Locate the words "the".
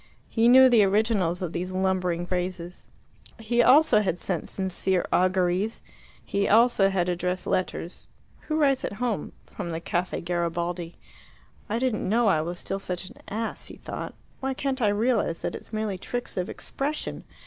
0.67-0.83, 9.69-9.79